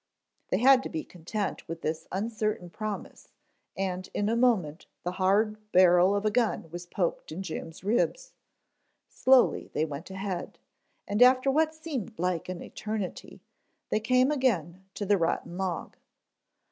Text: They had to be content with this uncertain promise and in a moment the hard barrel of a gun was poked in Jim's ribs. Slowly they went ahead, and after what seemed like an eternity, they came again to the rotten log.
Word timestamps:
They 0.49 0.57
had 0.57 0.81
to 0.81 0.89
be 0.89 1.03
content 1.03 1.67
with 1.67 1.81
this 1.83 2.07
uncertain 2.11 2.71
promise 2.71 3.27
and 3.77 4.09
in 4.15 4.29
a 4.29 4.35
moment 4.35 4.87
the 5.03 5.11
hard 5.11 5.71
barrel 5.71 6.15
of 6.15 6.25
a 6.25 6.31
gun 6.31 6.71
was 6.71 6.87
poked 6.87 7.31
in 7.31 7.43
Jim's 7.43 7.83
ribs. 7.83 8.33
Slowly 9.09 9.67
they 9.73 9.85
went 9.85 10.09
ahead, 10.09 10.57
and 11.07 11.21
after 11.21 11.51
what 11.51 11.75
seemed 11.75 12.17
like 12.17 12.49
an 12.49 12.63
eternity, 12.63 13.43
they 13.89 13.99
came 13.99 14.31
again 14.31 14.83
to 14.95 15.05
the 15.05 15.19
rotten 15.19 15.55
log. 15.55 15.97